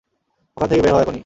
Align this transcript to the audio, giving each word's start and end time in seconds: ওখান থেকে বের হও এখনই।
ওখান 0.57 0.67
থেকে 0.69 0.81
বের 0.81 0.93
হও 0.93 1.01
এখনই। 1.01 1.19